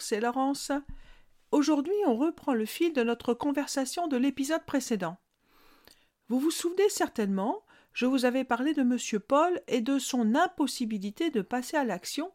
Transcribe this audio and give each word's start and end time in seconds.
c'est 0.00 0.20
Laurence. 0.20 0.72
Aujourd'hui, 1.50 1.94
on 2.06 2.16
reprend 2.16 2.54
le 2.54 2.64
fil 2.64 2.92
de 2.92 3.02
notre 3.02 3.34
conversation 3.34 4.08
de 4.08 4.16
l'épisode 4.16 4.64
précédent. 4.64 5.18
Vous 6.28 6.40
vous 6.40 6.50
souvenez 6.50 6.88
certainement, 6.88 7.64
je 7.92 8.06
vous 8.06 8.24
avais 8.24 8.44
parlé 8.44 8.72
de 8.72 8.80
M. 8.80 9.20
Paul 9.20 9.60
et 9.68 9.80
de 9.80 9.98
son 9.98 10.34
impossibilité 10.34 11.30
de 11.30 11.42
passer 11.42 11.76
à 11.76 11.84
l'action 11.84 12.32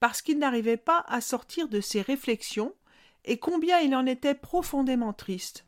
parce 0.00 0.22
qu'il 0.22 0.38
n'arrivait 0.38 0.76
pas 0.76 1.04
à 1.08 1.20
sortir 1.20 1.68
de 1.68 1.80
ses 1.80 2.02
réflexions 2.02 2.74
et 3.24 3.38
combien 3.38 3.80
il 3.80 3.94
en 3.94 4.06
était 4.06 4.34
profondément 4.34 5.12
triste. 5.12 5.66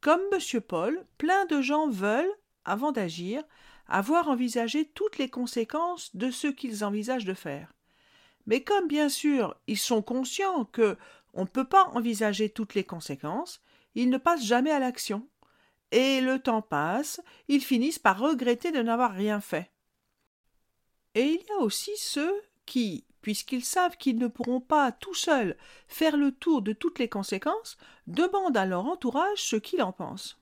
Comme 0.00 0.22
M. 0.32 0.60
Paul, 0.60 1.06
plein 1.18 1.44
de 1.46 1.60
gens 1.60 1.88
veulent, 1.88 2.34
avant 2.64 2.92
d'agir, 2.92 3.42
avoir 3.88 4.28
envisagé 4.28 4.84
toutes 4.84 5.18
les 5.18 5.28
conséquences 5.28 6.14
de 6.14 6.30
ce 6.30 6.46
qu'ils 6.46 6.84
envisagent 6.84 7.24
de 7.24 7.34
faire. 7.34 7.75
Mais 8.46 8.62
comme 8.62 8.88
bien 8.88 9.08
sûr 9.08 9.56
ils 9.66 9.78
sont 9.78 10.02
conscients 10.02 10.64
que 10.64 10.96
on 11.34 11.42
ne 11.42 11.48
peut 11.48 11.68
pas 11.68 11.84
envisager 11.94 12.48
toutes 12.48 12.74
les 12.74 12.84
conséquences, 12.84 13.60
ils 13.94 14.08
ne 14.08 14.18
passent 14.18 14.44
jamais 14.44 14.70
à 14.70 14.78
l'action. 14.78 15.28
Et 15.92 16.20
le 16.20 16.38
temps 16.38 16.62
passe, 16.62 17.20
ils 17.48 17.62
finissent 17.62 17.98
par 17.98 18.18
regretter 18.18 18.72
de 18.72 18.82
n'avoir 18.82 19.12
rien 19.12 19.40
fait. 19.40 19.70
Et 21.14 21.24
il 21.24 21.42
y 21.48 21.52
a 21.52 21.62
aussi 21.62 21.92
ceux 21.96 22.42
qui, 22.66 23.04
puisqu'ils 23.22 23.64
savent 23.64 23.96
qu'ils 23.96 24.18
ne 24.18 24.26
pourront 24.26 24.60
pas 24.60 24.92
tout 24.92 25.14
seuls 25.14 25.56
faire 25.88 26.16
le 26.16 26.32
tour 26.32 26.60
de 26.62 26.72
toutes 26.72 26.98
les 26.98 27.08
conséquences, 27.08 27.78
demandent 28.06 28.56
à 28.56 28.66
leur 28.66 28.84
entourage 28.84 29.42
ce 29.42 29.56
qu'ils 29.56 29.82
en 29.82 29.92
pensent. 29.92 30.38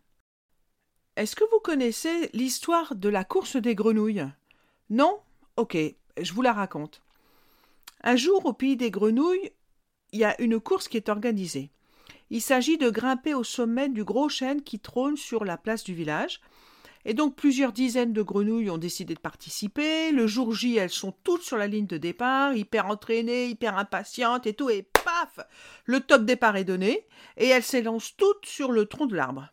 Est-ce 1.16 1.36
que 1.36 1.48
vous 1.52 1.60
connaissez 1.60 2.28
l'histoire 2.32 2.96
de 2.96 3.08
la 3.08 3.22
course 3.22 3.54
des 3.54 3.76
grenouilles? 3.76 4.26
Non? 4.90 5.20
Ok, 5.56 5.76
je 6.20 6.32
vous 6.32 6.42
la 6.42 6.52
raconte. 6.52 7.03
Un 8.06 8.16
jour, 8.16 8.44
au 8.44 8.52
pays 8.52 8.76
des 8.76 8.90
grenouilles, 8.90 9.50
il 10.12 10.18
y 10.18 10.24
a 10.24 10.38
une 10.38 10.60
course 10.60 10.88
qui 10.88 10.98
est 10.98 11.08
organisée. 11.08 11.70
Il 12.28 12.42
s'agit 12.42 12.76
de 12.76 12.90
grimper 12.90 13.32
au 13.32 13.44
sommet 13.44 13.88
du 13.88 14.04
gros 14.04 14.28
chêne 14.28 14.62
qui 14.62 14.78
trône 14.78 15.16
sur 15.16 15.46
la 15.46 15.56
place 15.56 15.84
du 15.84 15.94
village. 15.94 16.42
Et 17.06 17.14
donc 17.14 17.34
plusieurs 17.34 17.72
dizaines 17.72 18.12
de 18.12 18.20
grenouilles 18.20 18.68
ont 18.68 18.76
décidé 18.76 19.14
de 19.14 19.20
participer. 19.20 20.12
Le 20.12 20.26
jour 20.26 20.54
J, 20.54 20.76
elles 20.76 20.90
sont 20.90 21.14
toutes 21.24 21.42
sur 21.42 21.56
la 21.56 21.66
ligne 21.66 21.86
de 21.86 21.96
départ, 21.96 22.54
hyper 22.54 22.86
entraînées, 22.86 23.46
hyper 23.46 23.78
impatientes 23.78 24.46
et 24.46 24.52
tout, 24.52 24.68
et 24.68 24.82
paf 24.82 25.40
Le 25.86 26.00
top 26.00 26.26
départ 26.26 26.56
est 26.56 26.64
donné, 26.64 27.06
et 27.38 27.48
elles 27.48 27.62
s'élancent 27.62 28.16
toutes 28.18 28.44
sur 28.44 28.70
le 28.70 28.84
tronc 28.84 29.06
de 29.06 29.16
l'arbre. 29.16 29.48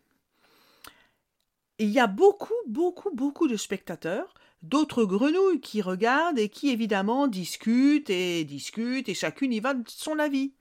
Il 1.80 1.90
y 1.90 2.00
a 2.00 2.08
beaucoup, 2.08 2.54
beaucoup, 2.68 3.16
beaucoup 3.16 3.48
de 3.48 3.56
spectateurs 3.56 4.34
d'autres 4.62 5.06
grenouilles 5.06 5.62
qui 5.62 5.82
regardent 5.82 6.40
et 6.40 6.50
qui 6.50 6.70
évidemment 6.70 7.28
discutent 7.28 8.10
et 8.10 8.44
discutent 8.44 9.10
et 9.10 9.14
chacune 9.14 9.54
y 9.54 9.60
va 9.60 9.74
de 9.74 9.84
son 9.88 10.20
avis. 10.20 10.54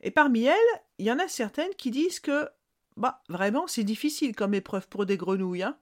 Et 0.00 0.10
parmi 0.10 0.44
elles, 0.44 0.56
il 0.98 1.06
y 1.06 1.12
en 1.12 1.18
a 1.18 1.28
certaines 1.28 1.74
qui 1.76 1.90
disent 1.90 2.20
que 2.20 2.48
bah 2.96 3.22
vraiment 3.28 3.66
c'est 3.66 3.84
difficile 3.84 4.34
comme 4.34 4.54
épreuve 4.54 4.88
pour 4.88 5.06
des 5.06 5.16
grenouilles. 5.16 5.62
Hein. 5.62 5.76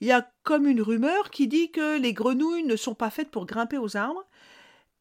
Il 0.00 0.06
y 0.06 0.12
a 0.12 0.30
comme 0.42 0.66
une 0.66 0.82
rumeur 0.82 1.30
qui 1.30 1.48
dit 1.48 1.70
que 1.70 1.98
les 1.98 2.12
grenouilles 2.12 2.64
ne 2.64 2.76
sont 2.76 2.94
pas 2.94 3.10
faites 3.10 3.30
pour 3.30 3.46
grimper 3.46 3.78
aux 3.78 3.96
arbres. 3.96 4.24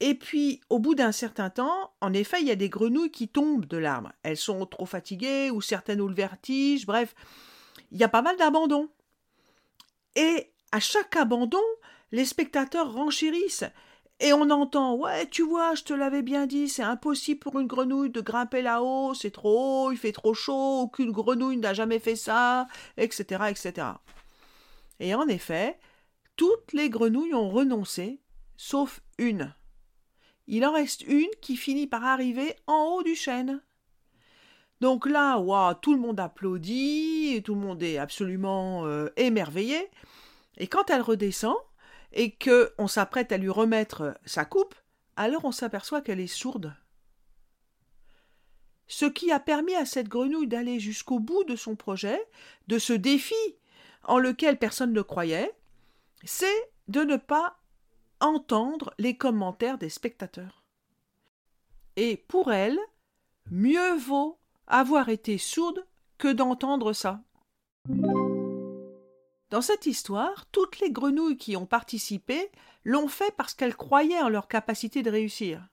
Et 0.02 0.16
puis, 0.16 0.62
au 0.70 0.80
bout 0.80 0.96
d'un 0.96 1.14
certain 1.14 1.50
temps, 1.50 1.94
en 2.02 2.14
effet, 2.14 2.42
il 2.42 2.48
y 2.48 2.52
a 2.52 2.56
des 2.56 2.70
grenouilles 2.70 3.12
qui 3.12 3.30
tombent 3.30 3.66
de 3.66 3.78
l'arbre. 3.78 4.12
Elles 4.24 4.38
sont 4.38 4.66
trop 4.66 4.86
fatiguées, 4.86 5.52
ou 5.52 5.62
certaines 5.62 6.02
ont 6.02 6.08
le 6.08 6.14
vertige, 6.14 6.86
bref, 6.86 7.16
il 7.92 7.98
y 7.98 8.04
a 8.04 8.10
pas 8.10 8.22
mal 8.22 8.36
d'abandon. 8.36 8.90
Et 10.16 10.52
à 10.76 10.80
chaque 10.82 11.16
abandon, 11.16 11.64
les 12.12 12.26
spectateurs 12.26 12.92
renchérissent. 12.92 13.64
Et 14.20 14.34
on 14.34 14.50
entend 14.50 14.96
Ouais, 14.96 15.26
tu 15.26 15.42
vois, 15.42 15.74
je 15.74 15.84
te 15.84 15.94
l'avais 15.94 16.22
bien 16.22 16.48
dit, 16.48 16.68
c'est 16.68 16.84
impossible 16.84 17.40
pour 17.40 17.58
une 17.58 17.68
grenouille 17.68 18.10
de 18.10 18.20
grimper 18.20 18.62
là-haut, 18.62 19.14
c'est 19.14 19.32
trop 19.32 19.86
haut, 19.86 19.92
il 19.94 19.98
fait 19.98 20.12
trop 20.12 20.34
chaud, 20.34 20.82
aucune 20.82 21.14
grenouille 21.14 21.56
n'a 21.56 21.74
jamais 21.74 22.00
fait 22.00 22.18
ça, 22.18 22.68
etc., 22.98 23.46
etc. 23.50 23.88
Et 25.00 25.16
en 25.16 25.30
effet, 25.30 25.80
toutes 26.36 26.74
les 26.74 26.90
grenouilles 26.90 27.34
ont 27.34 27.50
renoncé, 27.50 28.20
sauf 28.58 29.00
une. 29.18 29.54
Il 30.48 30.66
en 30.66 30.74
reste 30.74 31.04
une 31.04 31.32
qui 31.42 31.56
finit 31.56 31.88
par 31.88 32.04
arriver 32.04 32.54
en 32.68 32.96
haut 32.96 33.04
du 33.04 33.16
chêne. 33.16 33.62
Donc 34.82 35.06
là, 35.06 35.42
tout 35.76 35.94
le 35.94 36.02
monde 36.02 36.20
applaudit, 36.20 37.42
tout 37.46 37.56
le 37.56 37.62
monde 37.62 37.82
est 37.82 37.98
absolument 37.98 38.86
euh, 38.88 39.08
émerveillé. 39.16 39.90
Et 40.58 40.68
quand 40.68 40.90
elle 40.90 41.02
redescend, 41.02 41.56
et 42.14 42.32
que 42.32 42.74
on 42.78 42.88
s'apprête 42.88 43.32
à 43.32 43.38
lui 43.38 43.50
remettre 43.50 44.18
sa 44.26 44.46
coupe, 44.46 44.76
alors 45.16 45.46
on 45.46 45.52
s'aperçoit 45.52 46.02
qu'elle 46.02 46.20
est 46.20 46.28
sourde. 46.28 46.74
Ce 48.88 49.06
qui 49.06 49.32
a 49.32 49.40
permis 49.40 49.76
à 49.76 49.86
cette 49.86 50.08
grenouille 50.08 50.48
d'aller 50.48 50.80
jusqu'au 50.80 51.20
bout 51.20 51.44
de 51.44 51.56
son 51.56 51.76
projet, 51.76 52.22
de 52.68 52.80
ce 52.80 52.94
défi 52.94 53.34
en 54.04 54.20
lequel 54.20 54.58
personne 54.58 54.94
ne 54.94 55.02
croyait, 55.02 55.52
c'est 56.24 56.72
de 56.88 57.02
ne 57.02 57.18
pas 57.18 57.58
entendre 58.20 58.94
les 58.98 59.18
commentaires 59.18 59.78
des 59.78 59.90
spectateurs. 59.90 60.64
Et 61.96 62.18
pour 62.18 62.54
elle, 62.54 62.80
mieux 63.50 63.96
vaut 63.96 64.38
avoir 64.68 65.10
été 65.10 65.38
sourde 65.38 65.86
que 66.18 66.32
d'entendre 66.32 66.94
ça. 66.94 67.22
Dans 69.52 69.62
cette 69.62 69.86
histoire, 69.86 70.46
toutes 70.52 70.80
les 70.80 70.92
grenouilles 70.92 71.38
qui 71.38 71.56
ont 71.56 71.68
participé 71.68 72.52
l'ont 72.84 73.08
fait 73.08 73.34
parce 73.38 73.54
qu'elles 73.54 73.76
croyaient 73.76 74.22
en 74.22 74.30
leur 74.30 74.48
capacité 74.48 75.04
de 75.04 75.12
réussir. 75.12 75.68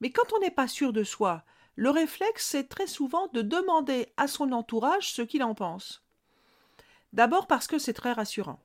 Mais 0.00 0.10
quand 0.10 0.32
on 0.34 0.40
n'est 0.40 0.50
pas 0.50 0.68
sûr 0.68 0.92
de 0.92 1.04
soi, 1.04 1.44
le 1.76 1.90
réflexe, 1.90 2.44
c'est 2.44 2.68
très 2.68 2.86
souvent 2.86 3.28
de 3.28 3.40
demander 3.40 4.08
à 4.16 4.26
son 4.26 4.52
entourage 4.52 5.12
ce 5.12 5.22
qu'il 5.22 5.42
en 5.42 5.54
pense. 5.54 6.02
D'abord 7.12 7.46
parce 7.46 7.66
que 7.66 7.78
c'est 7.78 7.92
très 7.92 8.12
rassurant. 8.12 8.60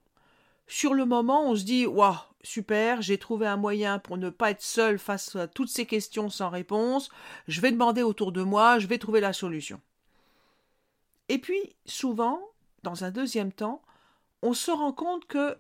Sur 0.67 0.93
le 0.93 1.05
moment, 1.05 1.49
on 1.49 1.55
se 1.55 1.63
dit 1.63 1.85
Waouh, 1.85 2.17
super, 2.43 3.01
j'ai 3.01 3.17
trouvé 3.17 3.47
un 3.47 3.55
moyen 3.55 3.99
pour 3.99 4.17
ne 4.17 4.29
pas 4.29 4.51
être 4.51 4.61
seul 4.61 4.99
face 4.99 5.35
à 5.35 5.47
toutes 5.47 5.69
ces 5.69 5.85
questions 5.85 6.29
sans 6.29 6.49
réponse, 6.49 7.09
je 7.47 7.61
vais 7.61 7.71
demander 7.71 8.03
autour 8.03 8.31
de 8.31 8.41
moi, 8.41 8.79
je 8.79 8.87
vais 8.87 8.97
trouver 8.97 9.21
la 9.21 9.31
solution. 9.31 9.79
Et 11.29 11.39
puis, 11.39 11.75
souvent, 11.85 12.41
dans 12.83 13.03
un 13.03 13.11
deuxième 13.11 13.51
temps, 13.51 13.81
on 14.41 14.53
se 14.53 14.71
rend 14.71 14.93
compte 14.93 15.25
que 15.25 15.57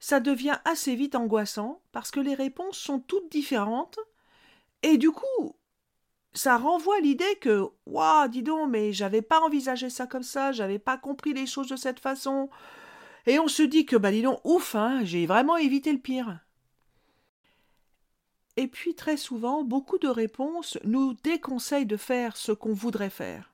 ça 0.00 0.20
devient 0.20 0.58
assez 0.64 0.94
vite 0.94 1.14
angoissant 1.14 1.82
parce 1.92 2.10
que 2.10 2.20
les 2.20 2.34
réponses 2.34 2.78
sont 2.78 3.00
toutes 3.00 3.30
différentes. 3.30 3.98
Et 4.82 4.96
du 4.96 5.10
coup 5.10 5.56
ça 6.34 6.56
renvoie 6.56 7.00
l'idée 7.00 7.36
que 7.40 7.64
waouh 7.86 8.28
dis 8.28 8.42
donc 8.42 8.70
mais 8.70 8.92
j'avais 8.92 9.22
pas 9.22 9.40
envisagé 9.40 9.90
ça 9.90 10.06
comme 10.06 10.22
ça 10.22 10.52
j'avais 10.52 10.78
pas 10.78 10.98
compris 10.98 11.32
les 11.32 11.46
choses 11.46 11.68
de 11.68 11.76
cette 11.76 12.00
façon. 12.00 12.48
Et 13.26 13.38
on 13.38 13.48
se 13.48 13.62
dit 13.62 13.86
que 13.86 13.96
bah 13.96 14.12
dis 14.12 14.22
donc 14.22 14.40
ouf 14.44 14.74
hein, 14.74 15.00
j'ai 15.04 15.26
vraiment 15.26 15.56
évité 15.56 15.92
le 15.92 15.98
pire. 15.98 16.38
Et 18.56 18.68
puis 18.68 18.94
très 18.94 19.16
souvent 19.16 19.64
beaucoup 19.64 19.98
de 19.98 20.08
réponses 20.08 20.78
nous 20.84 21.14
déconseillent 21.24 21.86
de 21.86 21.96
faire 21.96 22.36
ce 22.36 22.52
qu'on 22.52 22.72
voudrait 22.72 23.10
faire. 23.10 23.52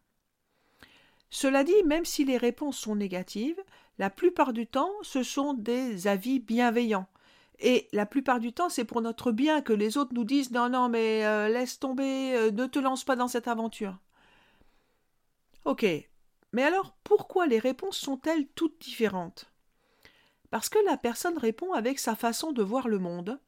Cela 1.31 1.65
dit 1.65 1.83
même 1.84 2.05
si 2.05 2.25
les 2.25 2.37
réponses 2.37 2.78
sont 2.78 2.97
négatives 2.97 3.61
la 3.99 4.10
plupart 4.10 4.53
du 4.53 4.66
temps, 4.66 4.91
ce 5.03 5.22
sont 5.22 5.55
des 5.55 6.06
avis 6.06 6.41
bienveillants. 6.41 7.06
Et 7.61 7.88
la 7.93 8.06
plupart 8.06 8.41
du 8.41 8.52
temps, 8.52 8.69
c'est 8.69 8.85
pour 8.85 9.00
notre 9.00 9.31
bien 9.31 9.62
que 9.62 9.73
les 9.73 9.96
autres 9.96 10.14
nous 10.14 10.25
disent 10.25 10.50
non, 10.50 10.69
non, 10.69 10.88
mais 10.88 11.25
euh, 11.25 11.49
laisse 11.49 11.79
tomber, 11.79 12.35
euh, 12.35 12.50
ne 12.50 12.67
te 12.67 12.79
lance 12.79 13.05
pas 13.05 13.17
dans 13.17 13.29
cette 13.29 13.49
aventure. 13.49 13.99
Ok. 15.64 15.87
Mais 16.52 16.62
alors, 16.62 16.96
pourquoi 17.05 17.46
les 17.46 17.58
réponses 17.58 17.96
sont-elles 17.96 18.46
toutes 18.49 18.81
différentes? 18.81 19.50
Parce 20.50 20.69
que 20.69 20.79
la 20.87 20.96
personne 20.96 21.38
répond 21.38 21.73
avec 21.73 21.99
sa 21.99 22.14
façon 22.14 22.52
de 22.52 22.62
voir 22.62 22.88
le 22.88 22.99
monde, 22.99 23.41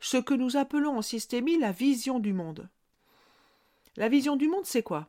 ce 0.00 0.16
que 0.16 0.34
nous 0.34 0.56
appelons 0.56 0.98
en 0.98 1.02
systémie 1.02 1.58
la 1.58 1.72
vision 1.72 2.18
du 2.18 2.32
monde. 2.32 2.68
La 3.96 4.08
vision 4.08 4.36
du 4.36 4.48
monde, 4.48 4.64
c'est 4.66 4.82
quoi? 4.82 5.08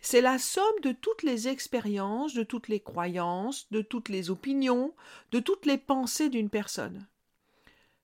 C'est 0.00 0.20
la 0.20 0.38
somme 0.38 0.80
de 0.82 0.92
toutes 0.92 1.22
les 1.22 1.48
expériences, 1.48 2.34
de 2.34 2.42
toutes 2.42 2.68
les 2.68 2.80
croyances, 2.80 3.70
de 3.70 3.82
toutes 3.82 4.08
les 4.08 4.30
opinions, 4.30 4.94
de 5.30 5.38
toutes 5.38 5.66
les 5.66 5.78
pensées 5.78 6.28
d'une 6.28 6.50
personne. 6.50 7.06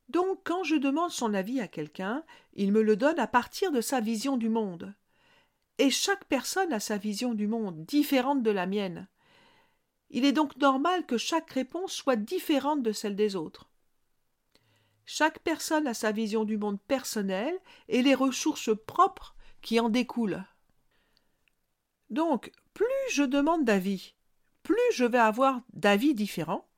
Donc 0.08 0.40
quand 0.44 0.64
je 0.64 0.76
demande 0.76 1.10
son 1.10 1.34
avis 1.34 1.60
à 1.60 1.68
quelqu'un, 1.68 2.24
il 2.54 2.72
me 2.72 2.82
le 2.82 2.96
donne 2.96 3.18
à 3.18 3.26
partir 3.26 3.72
de 3.72 3.80
sa 3.80 4.00
vision 4.00 4.36
du 4.36 4.48
monde. 4.48 4.94
Et 5.78 5.90
chaque 5.90 6.24
personne 6.24 6.72
a 6.72 6.80
sa 6.80 6.96
vision 6.96 7.34
du 7.34 7.46
monde, 7.46 7.84
différente 7.84 8.42
de 8.42 8.50
la 8.50 8.66
mienne. 8.66 9.08
Il 10.10 10.24
est 10.24 10.32
donc 10.32 10.56
normal 10.56 11.04
que 11.04 11.18
chaque 11.18 11.50
réponse 11.50 11.92
soit 11.92 12.16
différente 12.16 12.82
de 12.82 12.92
celle 12.92 13.16
des 13.16 13.36
autres. 13.36 13.68
Chaque 15.04 15.38
personne 15.40 15.86
a 15.86 15.94
sa 15.94 16.12
vision 16.12 16.44
du 16.44 16.58
monde 16.58 16.80
personnelle 16.80 17.58
et 17.88 18.02
les 18.02 18.14
ressources 18.14 18.70
propres 18.86 19.34
qui 19.62 19.80
en 19.80 19.88
découlent. 19.88 20.44
Donc, 22.10 22.52
plus 22.74 22.86
je 23.10 23.22
demande 23.22 23.64
d'avis, 23.64 24.14
plus 24.62 24.76
je 24.92 25.04
vais 25.04 25.18
avoir 25.18 25.60
d'avis 25.72 26.14
différents, 26.14 26.68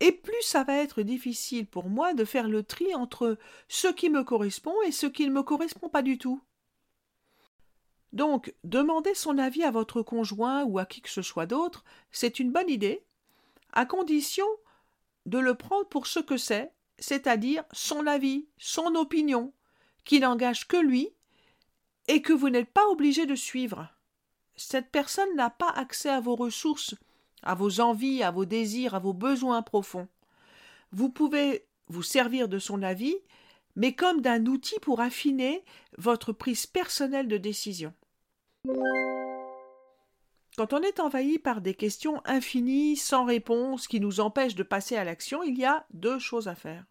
et 0.00 0.12
plus 0.12 0.42
ça 0.42 0.64
va 0.64 0.76
être 0.76 1.02
difficile 1.02 1.66
pour 1.66 1.88
moi 1.88 2.12
de 2.12 2.24
faire 2.24 2.48
le 2.48 2.62
tri 2.62 2.94
entre 2.94 3.38
ce 3.68 3.88
qui 3.88 4.10
me 4.10 4.24
correspond 4.24 4.74
et 4.86 4.92
ce 4.92 5.06
qui 5.06 5.26
ne 5.26 5.32
me 5.32 5.42
correspond 5.42 5.88
pas 5.88 6.02
du 6.02 6.18
tout. 6.18 6.42
Donc, 8.12 8.54
demander 8.64 9.14
son 9.14 9.38
avis 9.38 9.62
à 9.62 9.70
votre 9.70 10.02
conjoint 10.02 10.64
ou 10.64 10.78
à 10.78 10.86
qui 10.86 11.00
que 11.00 11.10
ce 11.10 11.22
soit 11.22 11.46
d'autre, 11.46 11.84
c'est 12.10 12.38
une 12.38 12.52
bonne 12.52 12.70
idée, 12.70 13.04
à 13.72 13.86
condition 13.86 14.46
de 15.24 15.38
le 15.38 15.54
prendre 15.54 15.88
pour 15.88 16.06
ce 16.06 16.20
que 16.20 16.36
c'est, 16.36 16.72
c'est-à-dire 16.98 17.64
son 17.72 18.06
avis, 18.06 18.46
son 18.58 18.94
opinion, 18.94 19.52
qui 20.04 20.20
n'engage 20.20 20.68
que 20.68 20.76
lui, 20.76 21.10
et 22.08 22.22
que 22.22 22.32
vous 22.32 22.48
n'êtes 22.48 22.70
pas 22.70 22.86
obligé 22.88 23.26
de 23.26 23.34
suivre. 23.34 23.88
Cette 24.56 24.90
personne 24.90 25.34
n'a 25.36 25.50
pas 25.50 25.70
accès 25.70 26.08
à 26.08 26.20
vos 26.20 26.34
ressources, 26.34 26.94
à 27.42 27.54
vos 27.54 27.80
envies, 27.80 28.22
à 28.22 28.30
vos 28.30 28.44
désirs, 28.44 28.94
à 28.94 28.98
vos 28.98 29.12
besoins 29.12 29.62
profonds. 29.62 30.08
Vous 30.92 31.10
pouvez 31.10 31.66
vous 31.88 32.02
servir 32.02 32.48
de 32.48 32.58
son 32.58 32.82
avis, 32.82 33.16
mais 33.76 33.94
comme 33.94 34.22
d'un 34.22 34.46
outil 34.46 34.78
pour 34.80 35.00
affiner 35.00 35.64
votre 35.98 36.32
prise 36.32 36.66
personnelle 36.66 37.28
de 37.28 37.36
décision. 37.36 37.92
Quand 40.56 40.72
on 40.72 40.80
est 40.80 41.00
envahi 41.00 41.38
par 41.38 41.60
des 41.60 41.74
questions 41.74 42.22
infinies, 42.24 42.96
sans 42.96 43.26
réponse, 43.26 43.86
qui 43.86 44.00
nous 44.00 44.20
empêchent 44.20 44.54
de 44.54 44.62
passer 44.62 44.96
à 44.96 45.04
l'action, 45.04 45.42
il 45.42 45.58
y 45.58 45.66
a 45.66 45.86
deux 45.92 46.18
choses 46.18 46.48
à 46.48 46.54
faire. 46.54 46.86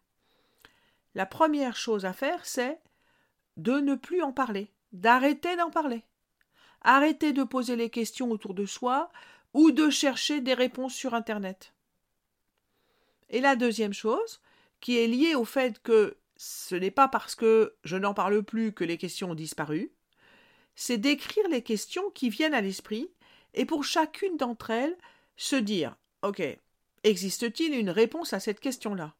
La 1.16 1.26
première 1.26 1.76
chose 1.76 2.04
à 2.04 2.12
faire, 2.12 2.46
c'est 2.46 2.80
de 3.56 3.72
ne 3.72 3.96
plus 3.96 4.22
en 4.22 4.32
parler, 4.32 4.70
d'arrêter 4.92 5.56
d'en 5.56 5.70
parler. 5.70 6.04
Arrêter 6.82 7.32
de 7.32 7.42
poser 7.42 7.76
les 7.76 7.90
questions 7.90 8.30
autour 8.30 8.54
de 8.54 8.66
soi 8.66 9.10
ou 9.54 9.70
de 9.70 9.90
chercher 9.90 10.40
des 10.40 10.54
réponses 10.54 10.94
sur 10.94 11.14
Internet. 11.14 11.72
Et 13.30 13.40
la 13.40 13.56
deuxième 13.56 13.94
chose, 13.94 14.40
qui 14.80 14.98
est 14.98 15.06
liée 15.06 15.34
au 15.34 15.44
fait 15.44 15.82
que 15.82 16.16
ce 16.36 16.74
n'est 16.74 16.90
pas 16.90 17.08
parce 17.08 17.34
que 17.34 17.74
je 17.82 17.96
n'en 17.96 18.14
parle 18.14 18.42
plus 18.42 18.72
que 18.72 18.84
les 18.84 18.98
questions 18.98 19.30
ont 19.30 19.34
disparu, 19.34 19.90
c'est 20.74 20.98
d'écrire 20.98 21.48
les 21.48 21.62
questions 21.62 22.10
qui 22.10 22.28
viennent 22.28 22.54
à 22.54 22.60
l'esprit 22.60 23.10
et 23.54 23.64
pour 23.64 23.84
chacune 23.84 24.36
d'entre 24.36 24.70
elles 24.70 24.96
se 25.36 25.56
dire 25.56 25.96
Ok, 26.22 26.42
existe-t-il 27.02 27.74
une 27.74 27.90
réponse 27.90 28.32
à 28.32 28.40
cette 28.40 28.60
question-là? 28.60 29.14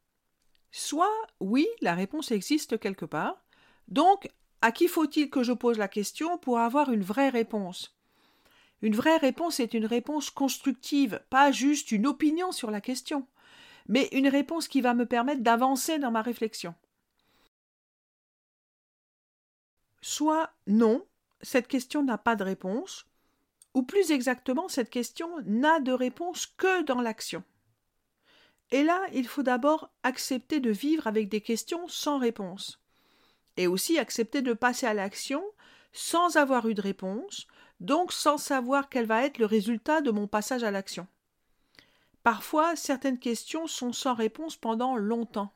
Soit 0.70 1.14
oui, 1.40 1.66
la 1.80 1.94
réponse 1.94 2.30
existe 2.30 2.78
quelque 2.78 3.06
part, 3.06 3.42
donc 3.88 4.28
à 4.66 4.72
qui 4.72 4.88
faut-il 4.88 5.30
que 5.30 5.44
je 5.44 5.52
pose 5.52 5.78
la 5.78 5.86
question 5.86 6.38
pour 6.38 6.58
avoir 6.58 6.90
une 6.90 7.04
vraie 7.04 7.28
réponse? 7.28 7.96
Une 8.82 8.96
vraie 8.96 9.16
réponse 9.16 9.60
est 9.60 9.74
une 9.74 9.86
réponse 9.86 10.28
constructive, 10.28 11.22
pas 11.30 11.52
juste 11.52 11.92
une 11.92 12.04
opinion 12.04 12.50
sur 12.50 12.72
la 12.72 12.80
question, 12.80 13.28
mais 13.86 14.08
une 14.10 14.26
réponse 14.26 14.66
qui 14.66 14.80
va 14.80 14.92
me 14.92 15.06
permettre 15.06 15.42
d'avancer 15.42 16.00
dans 16.00 16.10
ma 16.10 16.20
réflexion. 16.20 16.74
Soit 20.00 20.50
non, 20.66 21.06
cette 21.42 21.68
question 21.68 22.02
n'a 22.02 22.18
pas 22.18 22.34
de 22.34 22.42
réponse, 22.42 23.06
ou 23.72 23.84
plus 23.84 24.10
exactement, 24.10 24.66
cette 24.66 24.90
question 24.90 25.30
n'a 25.44 25.78
de 25.78 25.92
réponse 25.92 26.44
que 26.44 26.82
dans 26.82 27.00
l'action. 27.00 27.44
Et 28.72 28.82
là, 28.82 29.00
il 29.12 29.28
faut 29.28 29.44
d'abord 29.44 29.92
accepter 30.02 30.58
de 30.58 30.70
vivre 30.70 31.06
avec 31.06 31.28
des 31.28 31.40
questions 31.40 31.86
sans 31.86 32.18
réponse, 32.18 32.80
et 33.56 33.66
aussi 33.66 33.98
accepter 33.98 34.42
de 34.42 34.52
passer 34.52 34.86
à 34.86 34.94
l'action 34.94 35.42
sans 35.92 36.36
avoir 36.36 36.68
eu 36.68 36.74
de 36.74 36.82
réponse, 36.82 37.46
donc 37.80 38.12
sans 38.12 38.38
savoir 38.38 38.88
quel 38.88 39.06
va 39.06 39.24
être 39.24 39.38
le 39.38 39.46
résultat 39.46 40.00
de 40.00 40.10
mon 40.10 40.26
passage 40.26 40.62
à 40.62 40.70
l'action. 40.70 41.06
Parfois, 42.22 42.76
certaines 42.76 43.18
questions 43.18 43.66
sont 43.66 43.92
sans 43.92 44.14
réponse 44.14 44.56
pendant 44.56 44.96
longtemps. 44.96 45.52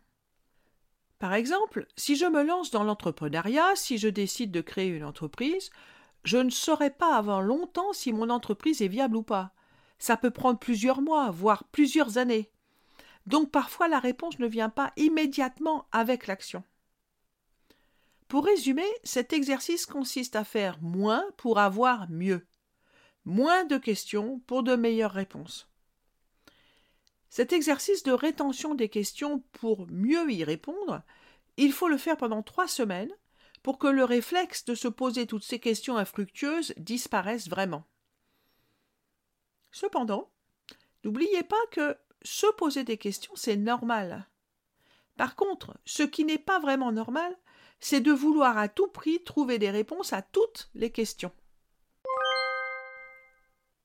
Par 1.19 1.35
exemple, 1.35 1.87
si 1.97 2.17
je 2.17 2.25
me 2.25 2.43
lance 2.43 2.71
dans 2.71 2.85
l'entrepreneuriat, 2.85 3.77
si 3.77 3.99
je 3.99 4.09
décide 4.09 4.51
de 4.51 4.63
créer 4.63 4.89
une 4.89 5.05
entreprise, 5.05 5.71
je 6.25 6.39
ne 6.39 6.51
saurais 6.51 6.91
pas 6.91 7.17
avant 7.17 7.41
longtemps 7.41 7.93
si 7.93 8.13
mon 8.13 8.31
entreprise 8.31 8.81
est 8.83 8.89
viable 8.89 9.17
ou 9.17 9.23
pas. 9.23 9.53
Ça 9.99 10.17
peut 10.17 10.31
prendre 10.31 10.59
plusieurs 10.59 11.03
mois, 11.03 11.31
voire 11.31 11.65
plusieurs 11.65 12.17
années. 12.17 12.51
Donc 13.27 13.51
parfois 13.51 13.87
la 13.87 13.99
réponse 13.99 14.39
ne 14.39 14.47
vient 14.47 14.71
pas 14.71 14.93
immédiatement 14.97 15.87
avec 15.93 16.27
l'action. 16.27 16.65
Pour 18.31 18.45
résumer, 18.45 18.87
cet 19.03 19.33
exercice 19.33 19.87
consiste 19.87 20.37
à 20.37 20.45
faire 20.45 20.81
moins 20.81 21.25
pour 21.37 21.59
avoir 21.59 22.09
mieux. 22.09 22.47
Moins 23.25 23.65
de 23.65 23.77
questions 23.77 24.39
pour 24.47 24.63
de 24.63 24.77
meilleures 24.77 25.11
réponses. 25.11 25.69
Cet 27.29 27.53
exercice 27.53 28.05
de 28.05 28.13
rétention 28.13 28.77
des 28.77 28.89
questions 28.89 29.41
pour 29.51 29.89
mieux 29.89 30.31
y 30.31 30.45
répondre, 30.45 31.03
il 31.57 31.73
faut 31.73 31.89
le 31.89 31.99
faire 31.99 32.17
pendant 32.17 32.45
trois 32.45 32.69
semaines 32.69 33.13
pour 33.65 33.81
que 33.81 33.89
le 33.89 34.05
réflexe 34.05 34.65
de 34.65 34.77
se 34.77 34.87
poser 34.87 35.27
toutes 35.27 35.43
ces 35.43 35.59
questions 35.59 35.97
infructueuses 35.97 36.73
disparaisse 36.77 37.49
vraiment. 37.49 37.85
Cependant, 39.73 40.31
n'oubliez 41.03 41.43
pas 41.43 41.67
que 41.73 41.99
se 42.23 42.47
poser 42.53 42.85
des 42.85 42.97
questions, 42.97 43.35
c'est 43.35 43.57
normal. 43.57 44.29
Par 45.17 45.35
contre, 45.35 45.77
ce 45.85 46.05
qui 46.05 46.25
n'est 46.25 46.39
pas 46.39 46.61
vraiment 46.61 46.93
normal, 46.93 47.37
c'est 47.81 48.01
de 48.01 48.13
vouloir 48.13 48.59
à 48.59 48.69
tout 48.69 48.89
prix 48.89 49.23
trouver 49.25 49.59
des 49.59 49.71
réponses 49.71 50.13
à 50.13 50.23
toutes 50.23 50.71
les 50.75 50.91
questions. 50.91 51.33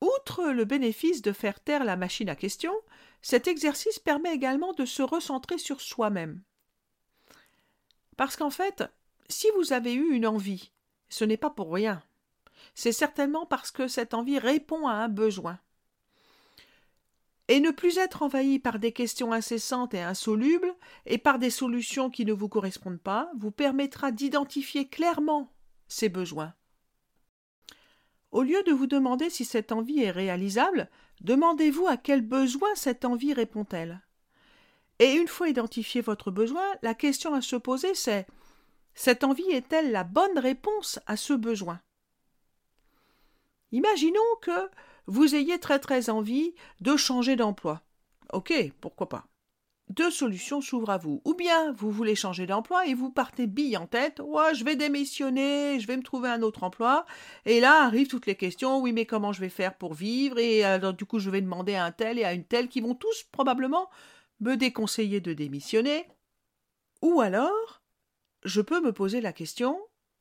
Outre 0.02 0.52
le 0.52 0.66
bénéfice 0.66 1.22
de 1.22 1.32
faire 1.32 1.60
taire 1.60 1.84
la 1.84 1.96
machine 1.96 2.30
à 2.30 2.36
questions, 2.36 2.76
cet 3.22 3.48
exercice 3.48 3.98
permet 4.00 4.34
également 4.34 4.74
de 4.74 4.86
se 4.86 5.02
recentrer 5.02 5.58
sur 5.58 5.82
soi-même. 5.82 6.44
Parce 8.18 8.36
qu'en 8.36 8.50
fait, 8.50 8.84
si 9.30 9.48
vous 9.56 9.74
avez 9.74 9.94
eu 9.94 10.14
une 10.14 10.28
envie, 10.28 10.72
ce 11.10 11.24
n'est 11.24 11.38
pas 11.38 11.50
pour 11.50 11.74
rien. 11.74 12.04
C'est 12.74 12.92
certainement 12.92 13.46
parce 13.46 13.72
que 13.72 13.88
cette 13.88 14.14
envie 14.14 14.40
répond 14.40 14.88
à 14.88 14.94
un 14.94 15.08
besoin. 15.08 15.60
Et 17.48 17.60
ne 17.60 17.70
plus 17.70 17.98
être 17.98 18.24
envahi 18.24 18.58
par 18.58 18.80
des 18.80 18.92
questions 18.92 19.32
incessantes 19.32 19.94
et 19.94 20.02
insolubles, 20.02 20.74
et 21.06 21.18
par 21.18 21.38
des 21.38 21.52
solutions 21.52 22.10
qui 22.10 22.26
ne 22.26 22.34
vous 22.34 22.50
correspondent 22.50 23.02
pas, 23.02 23.30
vous 23.38 23.52
permettra 23.52 24.12
d'identifier 24.12 24.88
clairement 24.88 25.54
ces 25.88 26.10
besoins. 26.10 26.54
Au 28.32 28.42
lieu 28.42 28.64
de 28.64 28.72
vous 28.72 28.88
demander 28.88 29.30
si 29.30 29.46
cette 29.46 29.72
envie 29.72 30.02
est 30.02 30.12
réalisable, 30.12 30.90
demandez-vous 31.22 31.88
à 31.88 31.98
quel 31.98 32.22
besoin 32.22 32.70
cette 32.76 33.06
envie 33.06 33.34
répond-elle. 33.34 34.02
Et 35.00 35.14
une 35.14 35.28
fois 35.28 35.50
identifié 35.50 36.02
votre 36.02 36.32
besoin, 36.32 36.66
la 36.82 36.94
question 36.94 37.34
à 37.34 37.42
se 37.42 37.56
poser 37.56 37.94
c'est 37.96 38.26
cette 38.94 39.26
envie 39.26 39.50
est-elle 39.52 39.92
la 39.92 40.06
bonne 40.06 40.40
réponse 40.40 41.00
à 41.06 41.18
ce 41.18 41.34
besoin? 41.34 41.82
Imaginons 43.74 44.20
que 44.42 44.70
vous 45.08 45.36
ayez 45.36 45.60
très 45.60 45.80
très 45.80 46.10
envie 46.10 46.54
de 46.82 46.96
changer 46.96 47.36
d'emploi. 47.36 47.82
Ok, 48.34 48.54
pourquoi 48.82 49.10
pas. 49.10 49.28
Deux 49.90 50.10
solutions 50.10 50.62
s'ouvrent 50.62 50.90
à 50.90 50.98
vous. 50.98 51.22
Ou 51.26 51.36
bien 51.36 51.72
vous 51.74 51.92
voulez 51.92 52.16
changer 52.16 52.48
d'emploi 52.48 52.88
et 52.88 52.96
vous 52.96 53.12
partez 53.12 53.46
bille 53.46 53.78
en 53.78 53.86
tête. 53.86 54.20
Ouais, 54.20 54.56
je 54.56 54.66
vais 54.66 54.76
démissionner, 54.76 55.80
je 55.80 55.86
vais 55.86 55.98
me 55.98 56.02
trouver 56.02 56.30
un 56.30 56.42
autre 56.42 56.64
emploi. 56.64 57.06
Et 57.46 57.60
là 57.60 57.84
arrivent 57.84 58.08
toutes 58.08 58.26
les 58.26 58.36
questions. 58.36 58.80
Oui, 58.82 58.94
mais 58.94 59.06
comment 59.06 59.32
je 59.32 59.42
vais 59.42 59.50
faire 59.50 59.78
pour 59.78 59.94
vivre? 59.94 60.40
Et 60.40 60.64
alors, 60.64 60.94
du 60.94 61.06
coup, 61.06 61.20
je 61.20 61.30
vais 61.30 61.42
demander 61.42 61.76
à 61.76 61.86
un 61.86 61.92
tel 61.92 62.18
et 62.18 62.24
à 62.24 62.34
une 62.34 62.46
telle 62.46 62.68
qui 62.68 62.82
vont 62.82 62.96
tous 62.96 63.24
probablement 63.32 63.90
me 64.40 64.56
déconseiller 64.56 65.22
de 65.22 65.34
démissionner. 65.34 66.08
Ou 67.04 67.22
alors, 67.22 67.84
je 68.44 68.62
peux 68.62 68.82
me 68.82 68.92
poser 68.92 69.22
la 69.22 69.34
question 69.34 69.80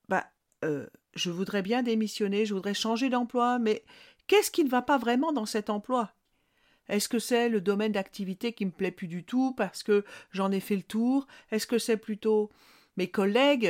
bah, 0.09 0.27
euh, 0.65 0.87
je 1.15 1.31
voudrais 1.31 1.63
bien 1.63 1.83
démissionner, 1.83 2.45
je 2.45 2.55
voudrais 2.55 2.75
changer 2.75 3.09
d'emploi, 3.09 3.59
mais 3.59 3.85
Qu'est-ce 4.27 4.51
qui 4.51 4.65
ne 4.65 4.71
va 4.71 4.83
pas 4.83 4.99
vraiment 4.99 5.33
dans 5.33 5.47
cet 5.47 5.71
emploi? 5.71 6.13
Est-ce 6.89 7.09
que 7.09 7.19
c'est 7.19 7.49
le 7.49 7.61
domaine 7.61 7.93
d'activité 7.93 8.53
qui 8.53 8.67
me 8.67 8.71
plaît 8.71 8.91
plus 8.91 9.09
du 9.09 9.25
tout 9.25 9.53
parce 9.55 9.83
que 9.83 10.05
j'en 10.31 10.51
ai 10.53 10.61
fait 10.61 10.77
le 10.77 10.83
tour? 10.83 11.27
Est-ce 11.51 11.67
que 11.67 11.79
c'est 11.79 11.97
plutôt 11.97 12.51
mes 12.97 13.11
collègues? 13.11 13.69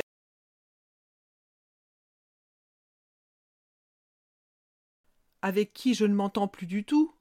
Avec 5.41 5.73
qui 5.73 5.93
je 5.93 6.05
ne 6.05 6.13
m'entends 6.13 6.47
plus 6.47 6.67
du 6.67 6.83
tout? 6.83 7.13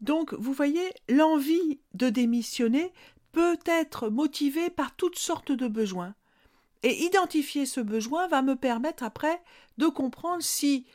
Donc, 0.00 0.32
vous 0.34 0.52
voyez, 0.52 0.92
l'envie 1.08 1.80
de 1.94 2.08
démissionner 2.08 2.92
peut 3.32 3.58
être 3.66 4.08
motivée 4.08 4.70
par 4.70 4.94
toutes 4.94 5.18
sortes 5.18 5.52
de 5.52 5.68
besoins. 5.68 6.14
Et 6.84 7.04
identifier 7.04 7.66
ce 7.66 7.80
besoin 7.80 8.28
va 8.28 8.42
me 8.42 8.54
permettre 8.54 9.02
après 9.02 9.42
de 9.78 9.88
comprendre 9.88 10.42
si 10.42 10.86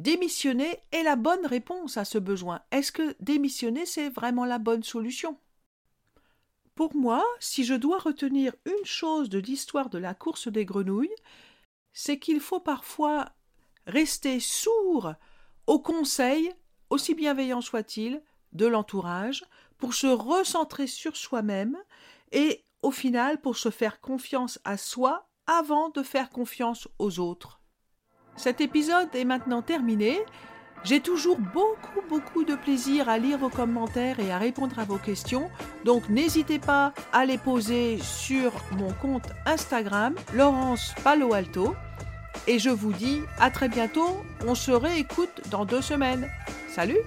Démissionner 0.00 0.80
est 0.90 1.04
la 1.04 1.14
bonne 1.14 1.46
réponse 1.46 1.96
à 1.96 2.04
ce 2.04 2.18
besoin. 2.18 2.60
Est-ce 2.72 2.90
que 2.90 3.14
démissionner, 3.20 3.86
c'est 3.86 4.08
vraiment 4.08 4.44
la 4.44 4.58
bonne 4.58 4.82
solution? 4.82 5.38
Pour 6.74 6.96
moi, 6.96 7.24
si 7.38 7.64
je 7.64 7.74
dois 7.74 7.98
retenir 7.98 8.52
une 8.64 8.84
chose 8.84 9.28
de 9.28 9.38
l'histoire 9.38 9.90
de 9.90 9.98
la 9.98 10.12
course 10.12 10.48
des 10.48 10.64
grenouilles, 10.64 11.14
c'est 11.92 12.18
qu'il 12.18 12.40
faut 12.40 12.58
parfois 12.58 13.30
rester 13.86 14.40
sourd 14.40 15.14
aux 15.68 15.78
conseils, 15.78 16.52
aussi 16.90 17.14
bienveillants 17.14 17.60
soient-ils, 17.60 18.20
de 18.52 18.66
l'entourage, 18.66 19.44
pour 19.78 19.94
se 19.94 20.08
recentrer 20.08 20.88
sur 20.88 21.16
soi-même 21.16 21.78
et, 22.32 22.64
au 22.82 22.90
final, 22.90 23.40
pour 23.40 23.56
se 23.56 23.70
faire 23.70 24.00
confiance 24.00 24.58
à 24.64 24.76
soi 24.76 25.28
avant 25.46 25.90
de 25.90 26.02
faire 26.02 26.30
confiance 26.30 26.88
aux 26.98 27.20
autres. 27.20 27.60
Cet 28.36 28.60
épisode 28.60 29.08
est 29.14 29.24
maintenant 29.24 29.62
terminé. 29.62 30.18
J'ai 30.84 31.00
toujours 31.00 31.38
beaucoup 31.38 32.02
beaucoup 32.08 32.44
de 32.44 32.54
plaisir 32.54 33.08
à 33.08 33.16
lire 33.16 33.38
vos 33.38 33.48
commentaires 33.48 34.20
et 34.20 34.30
à 34.30 34.38
répondre 34.38 34.78
à 34.78 34.84
vos 34.84 34.98
questions, 34.98 35.50
donc 35.84 36.08
n'hésitez 36.10 36.58
pas 36.58 36.92
à 37.12 37.24
les 37.24 37.38
poser 37.38 37.98
sur 38.02 38.52
mon 38.72 38.92
compte 38.92 39.28
Instagram 39.46 40.14
Laurence 40.34 40.94
Palo 41.02 41.32
Alto. 41.32 41.74
Et 42.46 42.58
je 42.58 42.68
vous 42.68 42.92
dis 42.92 43.20
à 43.38 43.50
très 43.50 43.70
bientôt, 43.70 44.22
on 44.46 44.54
se 44.54 44.72
réécoute 44.72 45.48
dans 45.50 45.64
deux 45.64 45.80
semaines. 45.80 46.28
Salut 46.68 46.98